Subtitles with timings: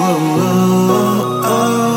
[0.00, 1.87] oh, oh, oh.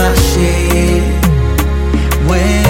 [0.00, 1.02] My shit,
[2.26, 2.69] when.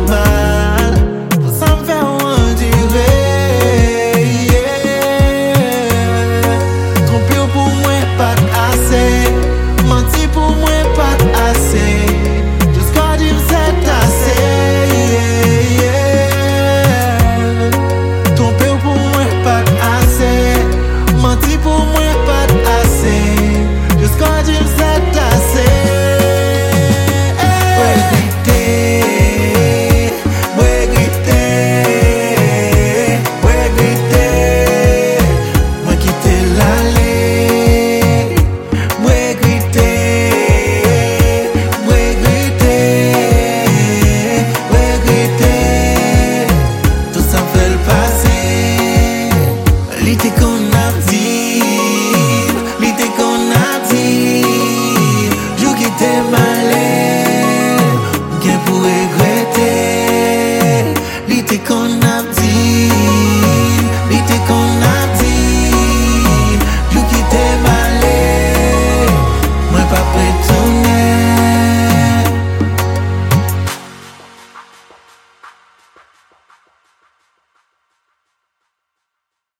[50.11, 50.40] Critica